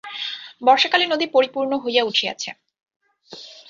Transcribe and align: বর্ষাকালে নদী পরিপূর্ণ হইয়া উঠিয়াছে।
বর্ষাকালে 0.63 1.05
নদী 1.07 1.25
পরিপূর্ণ 1.35 1.71
হইয়া 1.83 2.03
উঠিয়াছে। 2.03 2.49